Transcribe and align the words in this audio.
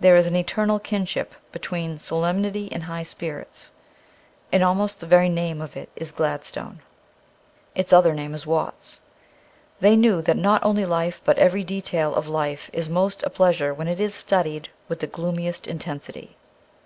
There 0.00 0.16
is 0.16 0.26
an 0.26 0.36
eternal 0.36 0.78
kinship 0.78 1.34
between 1.52 1.98
solemnity 1.98 2.72
and 2.72 2.84
high 2.84 3.02
spirits, 3.02 3.72
and 4.50 4.64
almost 4.64 5.00
the 5.00 5.06
very 5.06 5.28
name 5.28 5.60
of 5.60 5.76
it 5.76 5.90
is 5.94 6.12
Gladstone. 6.12 6.80
Its 7.74 7.92
other 7.92 8.14
name 8.14 8.32
is 8.32 8.46
Watts. 8.46 9.02
They 9.78 9.96
knew 9.96 10.22
that 10.22 10.38
not 10.38 10.64
only 10.64 10.86
life, 10.86 11.20
but 11.26 11.38
every 11.38 11.62
detail 11.62 12.14
of 12.14 12.26
life, 12.26 12.70
is 12.72 12.88
most 12.88 13.22
a 13.22 13.28
pleasure 13.28 13.74
when 13.74 13.86
it 13.86 14.00
is 14.00 14.14
studied 14.14 14.70
with 14.88 15.00
the 15.00 15.06
gloomiest 15.06 15.66
intensity. 15.66 16.38